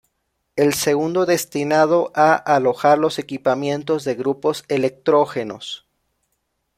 El 0.55 0.73
segundo 0.73 1.27
destinado 1.27 2.11
a 2.15 2.33
alojar 2.33 2.97
los 2.97 3.19
equipamientos 3.19 4.03
de 4.03 4.15
grupos 4.15 4.65
electrógenos. 4.67 5.85